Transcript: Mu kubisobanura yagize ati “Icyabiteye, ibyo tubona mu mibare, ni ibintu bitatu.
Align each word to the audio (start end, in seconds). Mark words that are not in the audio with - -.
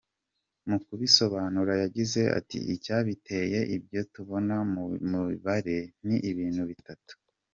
Mu 0.69 0.77
kubisobanura 0.85 1.73
yagize 1.83 2.21
ati 2.39 2.57
“Icyabiteye, 2.75 3.59
ibyo 3.75 4.01
tubona 4.13 4.55
mu 4.73 4.83
mibare, 5.29 5.77
ni 6.05 6.17
ibintu 6.29 6.63
bitatu. 6.71 7.13